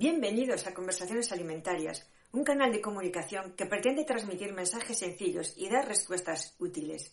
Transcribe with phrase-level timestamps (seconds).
[0.00, 5.88] Bienvenidos a Conversaciones Alimentarias, un canal de comunicación que pretende transmitir mensajes sencillos y dar
[5.88, 7.12] respuestas útiles.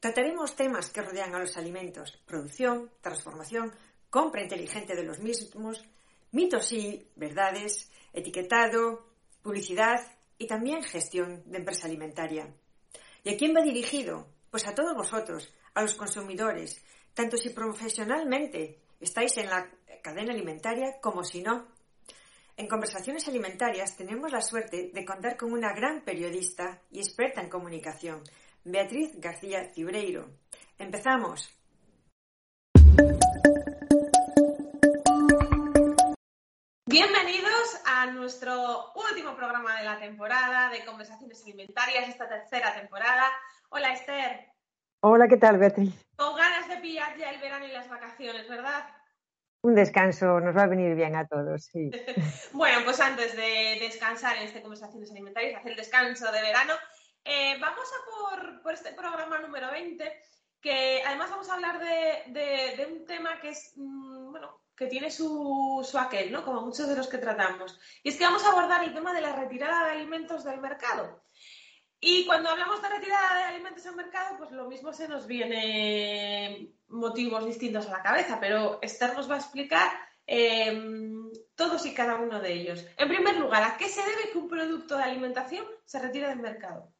[0.00, 3.72] Trataremos temas que rodean a los alimentos, producción, transformación,
[4.10, 5.84] compra inteligente de los mismos,
[6.32, 9.06] mitos y verdades, etiquetado,
[9.40, 10.00] publicidad
[10.36, 12.52] y también gestión de empresa alimentaria.
[13.22, 14.26] ¿Y a quién va dirigido?
[14.50, 16.82] Pues a todos vosotros, a los consumidores,
[17.14, 19.70] tanto si profesionalmente estáis en la
[20.02, 21.78] cadena alimentaria como si no.
[22.60, 27.48] En Conversaciones Alimentarias tenemos la suerte de contar con una gran periodista y experta en
[27.48, 28.22] comunicación,
[28.64, 30.28] Beatriz García Cibreiro.
[30.76, 31.58] Empezamos.
[36.84, 43.32] Bienvenidos a nuestro último programa de la temporada de Conversaciones Alimentarias, esta tercera temporada.
[43.70, 44.52] Hola Esther.
[45.00, 45.94] Hola, ¿qué tal Beatriz?
[46.14, 48.99] Con ganas de pillar ya el verano y las vacaciones, ¿verdad?
[49.62, 51.90] Un descanso nos va a venir bien a todos, sí.
[52.52, 56.72] bueno, pues antes de descansar en este Conversaciones Alimentarias, hacer el descanso de verano,
[57.24, 60.10] eh, vamos a por, este programa número 20,
[60.62, 65.86] que además vamos a hablar de, un tema que es, mm, bueno, que tiene su,
[65.88, 66.42] su, aquel, ¿no?
[66.42, 67.78] Como muchos de los que tratamos.
[68.02, 71.22] Y es que vamos a abordar el tema de la retirada de alimentos del mercado.
[72.00, 76.72] Y cuando hablamos de retirada de alimentos del mercado, pues lo mismo se nos viene
[76.88, 79.90] motivos distintos a la cabeza, pero Esther nos va a explicar
[80.26, 82.86] em, todos y cada uno de ellos.
[82.96, 86.40] En primer lugar, ¿a qué se debe que un producto de alimentación se retire del
[86.40, 86.90] mercado?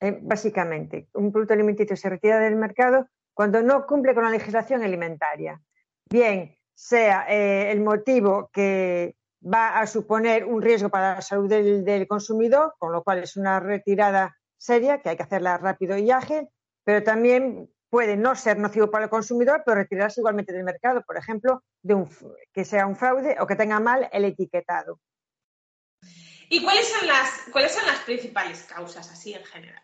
[0.00, 4.84] Eh, básicamente, un producto alimenticio se retira del mercado cuando no cumple con la legislación
[4.84, 5.60] alimentaria.
[6.08, 12.08] Bien, sea eh, el motivo que va a suponer un riesgo para la salud del,
[12.08, 16.48] consumidor, con lo cual es una retirada seria que hay que hacerla rápido y ágil,
[16.84, 21.16] pero también puede no ser nocivo para el consumidor, pero retirarse igualmente del mercado, por
[21.16, 21.62] ejemplo,
[22.52, 24.98] que sea un fraude o que tenga mal el etiquetado.
[26.48, 29.82] ¿Y cuáles son las, principales causas así en general?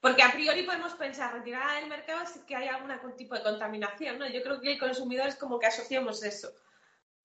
[0.00, 4.18] Porque a priori podemos pensar retirada del mercado si que hay algún tipo de contaminación,
[4.18, 4.28] ¿no?
[4.28, 6.52] Yo creo que el consumidor es como que asociamos eso.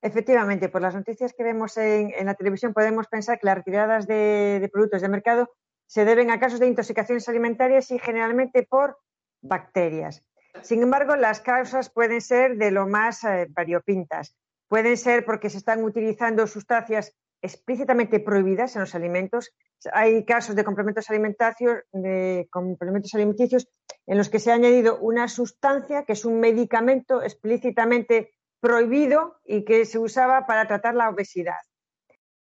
[0.01, 4.69] Efectivamente, por las noticias que vemos en, la televisión podemos pensar que las retiradas de,
[4.71, 5.49] productos de mercado
[5.87, 8.97] se deben a casos de intoxicaciones alimentarias y generalmente por
[9.41, 10.23] bacterias.
[10.61, 14.35] Sin embargo, las causas pueden ser de lo más eh, variopintas.
[14.67, 19.53] Pueden ser porque se están utilizando sustancias explícitamente prohibidas en los alimentos.
[19.93, 23.67] Hay casos de complementos alimenticios, de complementos alimenticios
[24.05, 29.63] en los que se ha añadido una sustancia que es un medicamento explícitamente prohibido y
[29.65, 31.59] que se usaba para tratar la obesidad.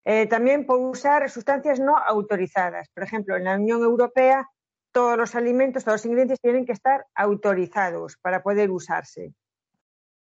[0.05, 2.89] Eh, también por usar sustancias no autorizadas.
[2.89, 4.49] Por ejemplo, en la Unión Europea
[4.91, 9.33] todos los alimentos, todos los ingredientes tienen que estar autorizados para poder usarse.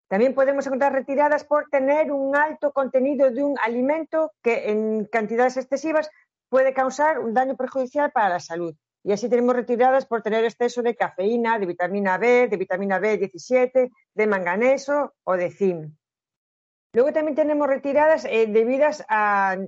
[0.08, 5.56] También podemos encontrar retiradas por tener un alto contenido de un alimento que en cantidades
[5.56, 6.10] excesivas
[6.48, 8.74] puede causar un daño perjudicial para la salud.
[9.06, 13.90] Y así tenemos retiradas por tener exceso de cafeína, de vitamina B, de vitamina B17,
[14.14, 15.92] de manganeso o de zinc.
[16.94, 19.58] Luego también tenemos retiradas eh, debidas a,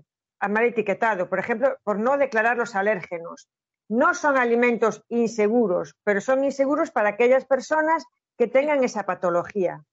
[0.48, 3.46] mal etiquetado, por ejemplo, por no declarar los alérgenos.
[3.90, 8.04] No son alimentos inseguros, pero son inseguros para aquellas personas
[8.38, 9.84] que tengan esa patología.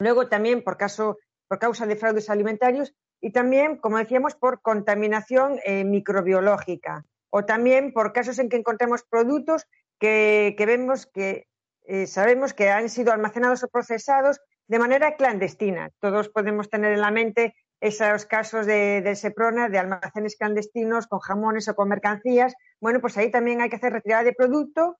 [0.00, 5.60] Luego también por, caso, por causa de fraudes alimentarios y también, como decíamos, por contaminación
[5.64, 7.04] eh, microbiológica
[7.34, 9.66] o también por casos en que encontremos productos
[9.98, 11.48] que, vemos que
[11.84, 14.38] eh, sabemos que han sido almacenados o procesados
[14.68, 15.90] de manera clandestina.
[15.98, 21.68] Todos podemos tener en la mente esos casos de, Seprona, de almacenes clandestinos con jamones
[21.68, 22.54] o con mercancías.
[22.80, 24.98] Bueno, pues ahí también hay que hacer retirada de producto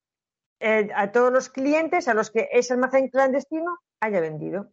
[0.58, 4.72] eh, a todos los clientes a los que ese almacén clandestino haya vendido.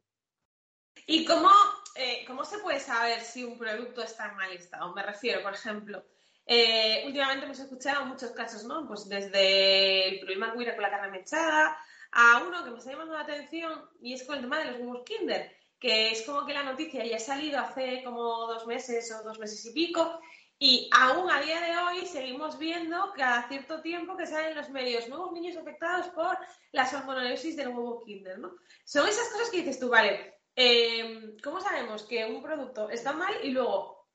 [1.08, 1.50] ¿Y cómo,
[1.96, 4.94] eh, cómo se puede saber si un producto está en mal estado?
[4.94, 6.06] Me refiero, por ejemplo,
[6.52, 8.88] eh, últimamente hemos escuchado muchos casos, ¿no?
[8.88, 11.78] Pues desde el problema que con la carne mechada
[12.12, 14.80] a uno que me está llamando la atención y es con el tema de los
[14.80, 19.12] huevos Kinder, que es como que la noticia ya ha salido hace como dos meses
[19.12, 20.20] o dos meses y pico
[20.58, 24.72] y aún a día de hoy seguimos viendo cada cierto tiempo que salen en los
[24.72, 26.35] medios nuevos niños afectados por
[26.72, 28.56] la salmonellosis del huevo Kinder, ¿no?
[28.85, 33.35] Son esas cosas que dices tú, vale, eh, ¿cómo sabemos que un producto está mal
[33.44, 34.09] y luego,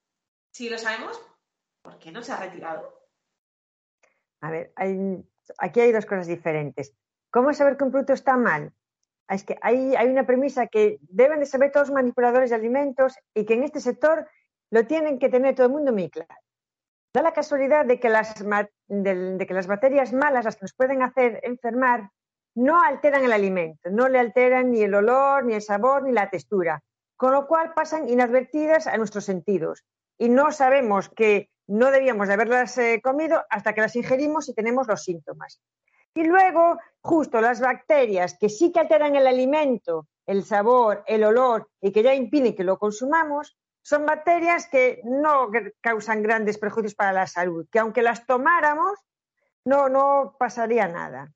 [0.51, 1.21] si lo sabemos,
[1.85, 2.99] ¿Por qué no se ha retirado?
[4.41, 4.73] A ver,
[5.59, 6.97] aquí hay dos cosas diferentes.
[7.31, 8.73] ¿Cómo saber que un producto está mal?
[9.29, 13.45] Es que hay, una premisa que deben de saber todos los manipuladores de alimentos y
[13.45, 14.27] que en este sector
[14.71, 16.35] lo tienen que tener todo el mundo muy claro.
[17.13, 18.35] Da la casualidad de que las,
[18.89, 22.11] de que las bacterias malas, las que nos pueden hacer enfermar,
[22.55, 26.31] no alteran el alimento, no le alteran ni el olor, ni el sabor, ni la
[26.31, 26.83] textura.
[27.17, 29.85] con lo cual pasan inadvertidas a nuestros sentidos
[30.19, 34.55] y no sabemos que no debíamos de haberlas eh, comido hasta que las ingerimos y
[34.55, 35.61] tenemos los síntomas.
[36.15, 41.69] Y luego, justo las bacterias que sí que alteran el alimento, el sabor, el olor
[41.81, 45.51] y que ya impiden que lo consumamos, son bacterias que no
[45.81, 48.99] causan grandes perjuicios para la salud, que aunque las tomáramos,
[49.65, 51.33] no, no pasaría nada.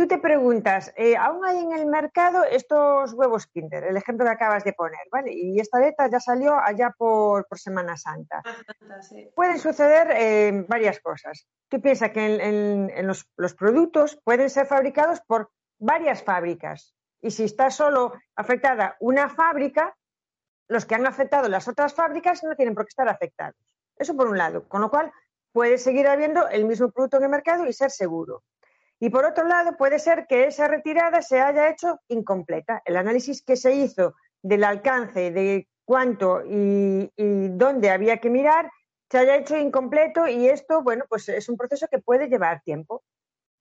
[0.00, 3.84] Tú te preguntas, eh, ¿aún hay en el mercado estos huevos Kinder?
[3.84, 5.30] El ejemplo que acabas de poner, ¿vale?
[5.30, 8.42] Y esta beta ya salió allá por, Semana Santa.
[9.34, 11.46] Pueden suceder eh, varias cosas.
[11.68, 16.96] Tú piensas que en, los, los, productos pueden ser fabricados por varias fábricas.
[17.20, 19.94] Y si está solo afectada una fábrica,
[20.68, 23.60] los que han afectado las otras fábricas no tienen por qué estar afectados.
[23.96, 24.66] Eso por un lado.
[24.66, 25.12] Con lo cual,
[25.52, 28.42] puede seguir habiendo el mismo producto en el mercado y ser seguro.
[29.02, 32.82] Y por otro lado, puede ser que esa retirada se haya hecho incompleta.
[32.84, 38.70] El análisis que se hizo del alcance, de cuánto y, dónde había que mirar,
[39.10, 43.02] se haya hecho incompleto y esto, bueno, pues es un proceso que puede llevar tiempo.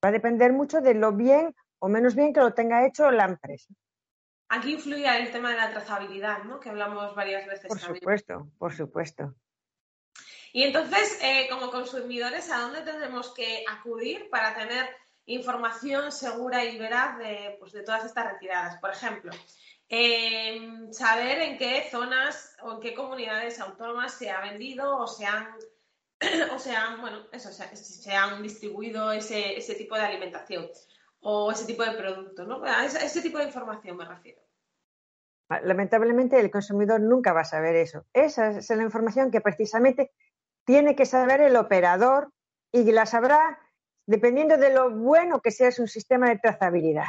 [0.03, 3.23] Va a depender mucho de lo bien o menos bien que lo tenga hecho la
[3.23, 3.73] empresa.
[4.49, 6.59] Aquí influye el tema de la trazabilidad, ¿no?
[6.59, 7.67] Que hablamos varias veces.
[7.67, 9.35] Por supuesto, por supuesto.
[10.51, 14.89] Y entonces, eh, como consumidores, ¿a dónde tendremos que acudir para tener
[15.29, 18.77] información segura y veraz de, pues, de todas estas retiradas.
[18.77, 19.31] Por ejemplo,
[19.87, 25.25] em, saber en qué zonas o en qué comunidades autónomas se ha vendido o se
[25.25, 25.47] han,
[26.53, 30.67] o se han, bueno, eso, se, han distribuido ese, ese, tipo de alimentación
[31.21, 32.63] o ese tipo de producto, ¿no?
[32.63, 34.41] A ese, tipo de información me refiero.
[35.63, 38.05] Lamentablemente el consumidor nunca va a saber eso.
[38.13, 40.11] Esa es la información que precisamente
[40.63, 42.31] tiene que saber el operador
[42.71, 43.59] y la sabrá
[44.09, 47.05] dependiendo de lo bueno que sea su sistema de trazabilidad.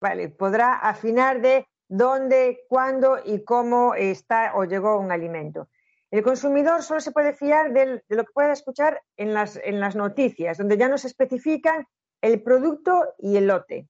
[0.00, 5.68] Vale, podrá afinar de dónde, cuándo y cómo está o llegó un alimento.
[6.10, 9.94] El consumidor solo se puede fiar de lo que pueda escuchar en las, en las
[9.94, 11.86] noticias, donde ya nos especifican
[12.20, 13.88] el producto y el lote.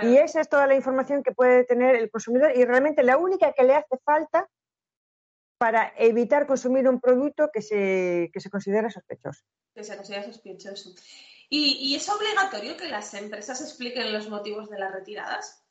[0.00, 3.52] Y esa es toda la información que puede tener el consumidor y realmente la única
[3.52, 4.48] que le hace falta
[5.58, 9.44] para evitar consumir un producto que se, que se considera sospechoso.
[9.74, 10.94] Que se considera sospechoso.
[11.50, 15.64] ¿Y, es obligatorio que las empresas expliquen los motivos de las retiradas?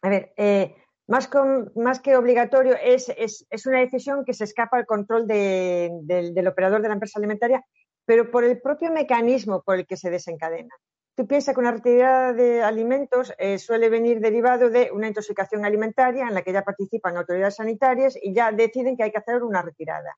[0.00, 0.74] A ver, eh,
[1.06, 1.28] más,
[1.76, 6.88] más, que obligatorio, es, es, una decisión que se escapa al control del operador de
[6.88, 7.64] la empresa alimentaria,
[8.06, 10.74] pero por el propio mecanismo por el que se desencadena.
[11.14, 16.26] Tú piensas que una retirada de alimentos eh, suele venir derivado de una intoxicación alimentaria
[16.26, 19.60] en la que ya participan autoridades sanitarias y ya deciden que hay que hacer una
[19.60, 20.16] retirada.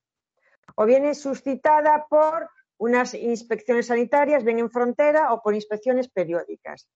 [0.77, 2.49] O viene suscitada por
[2.79, 6.89] unas inspecciones sanitarias, bien en frontera, o por inspecciones periódicas.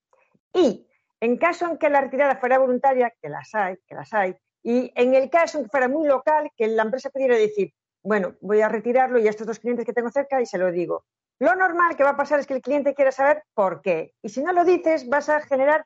[0.52, 0.86] Y
[1.20, 4.92] en caso en que la retirada fuera voluntaria, que las hay, que las hay, y
[4.94, 7.72] en el caso en que fuera muy local, que la empresa pudiera decir,
[8.08, 10.72] bueno, voy a retirarlo y a estos dos clientes que tengo cerca y se lo
[10.72, 11.04] digo.
[11.38, 14.14] Lo normal que va a pasar es que el cliente quiera saber por qué.
[14.22, 15.84] Y si no lo dices, vas a generar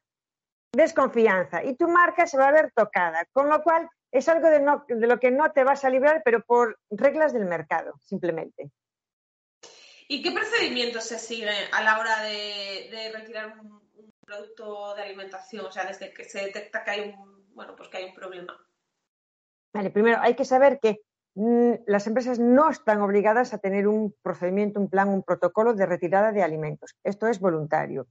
[0.72, 3.26] desconfianza y tu marca se va a ver tocada.
[3.32, 4.60] Con lo cual, es algo de,
[5.06, 8.70] lo que no te vas a librar, pero por reglas del mercado, simplemente.
[10.06, 13.82] ¿Y qué procedimientos se siguen a la hora de, retirar un,
[14.24, 15.66] producto de alimentación?
[15.66, 18.56] O sea, desde que se detecta que hay un, bueno, pues que hay un problema.
[19.74, 21.00] Vale, primero hay que saber que
[21.34, 26.30] las empresas no están obligadas a tener un procedimiento, un plan, un protocolo de retirada
[26.30, 26.94] de alimentos.
[27.02, 28.08] Esto es voluntario.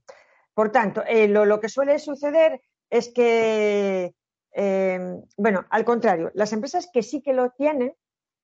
[0.54, 2.60] Por tanto, eh, lo, que suele suceder
[2.90, 4.14] es que,
[4.50, 7.94] em, bueno, al contrario, las empresas que sí que lo tienen,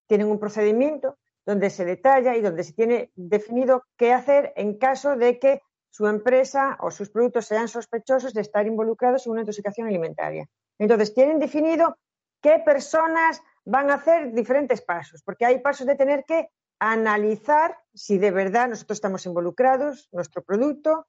[0.06, 5.16] tienen un procedimiento donde se detalla y donde se tiene definido qué hacer en caso
[5.16, 9.88] de que su empresa o sus productos sean sospechosos de estar involucrados en una intoxicación
[9.88, 10.46] alimentaria.
[10.78, 11.96] Entonces, tienen definido
[12.40, 16.48] qué personas van a hacer diferentes pasos, porque hay pasos de tener que
[16.78, 21.06] analizar si de verdad nosotros estamos involucrados, nuestro producto,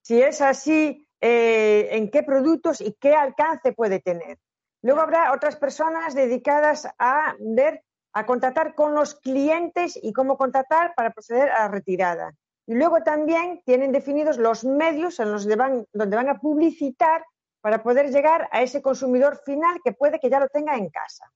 [0.00, 4.38] si es así, eh, en qué productos y qué alcance puede tener.
[4.80, 7.82] Luego habrá otras personas dedicadas a ver,
[8.14, 12.32] a contactar con los clientes y cómo contactar para proceder a la retirada.
[12.66, 17.22] Y luego también tienen definidos los medios en los van, donde van a publicitar
[17.60, 21.30] para poder llegar a ese consumidor final que puede que ya lo tenga en casa.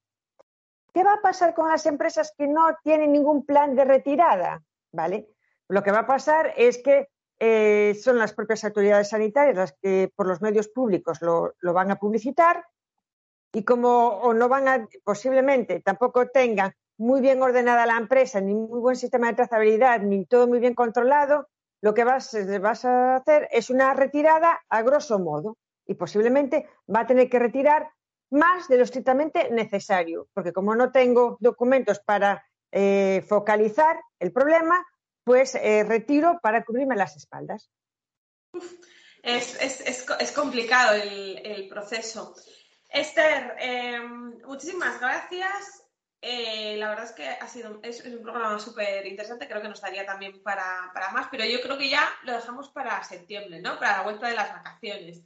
[0.92, 4.62] ¿Qué va a pasar con las empresas que no tienen ningún plan de retirada?
[4.92, 5.28] ¿Vale?
[5.68, 7.08] Lo que va a pasar es que
[7.38, 11.96] eh, son las propias autoridades sanitarias las que por los medios públicos lo, van a
[11.96, 12.64] publicitar
[13.52, 18.80] y como no van a, posiblemente tampoco tengan muy bien ordenada la empresa, ni muy
[18.80, 21.48] buen sistema de trazabilidad, ni todo muy bien controlado,
[21.80, 27.00] lo que vas, vas a hacer es una retirada a grosso modo y posiblemente va
[27.00, 27.90] a tener que retirar
[28.32, 34.84] más de lo estrictamente necesario, porque como no tengo documentos para eh, focalizar el problema,
[35.24, 37.70] pues eh, retiro para cubrirme las espaldas.
[39.22, 42.34] Es, complicado el, proceso.
[42.88, 45.84] Esther, em, muchísimas gracias.
[46.20, 49.80] Eh, la verdad es que ha sido es, un programa súper interesante, creo que nos
[49.80, 53.78] daría también para, para, más, pero yo creo que ya lo dejamos para septiembre, ¿no?
[53.78, 55.22] Para la vuelta de las vacaciones.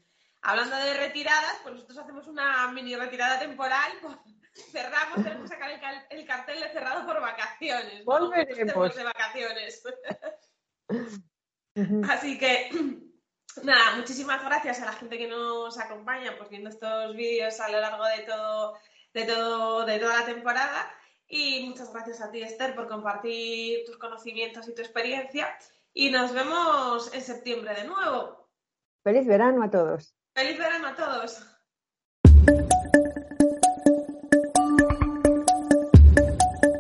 [0.49, 3.93] Hablando de retiradas, pues nosotros hacemos una mini retirada temporal.
[4.57, 5.71] Pues, cerramos, tenemos que sacar
[6.09, 8.03] el, cartel de cerrado por vacaciones.
[8.07, 8.97] Volveremos.
[8.97, 9.83] de vacaciones.
[12.09, 12.71] Así que,
[13.65, 17.81] nada, muchísimas gracias a la gente que nos acompaña, pues viendo estos vídeos a lo
[17.81, 18.79] largo de todo,
[19.13, 20.91] de todo, de toda la temporada.
[21.29, 25.55] Y muchas gracias a ti, Esther, por compartir tus conocimientos y tu experiencia.
[25.93, 28.49] Y nos vemos en septiembre de nuevo.
[29.03, 30.17] Feliz verano a todos.
[30.37, 31.56] Feliz verano a todos.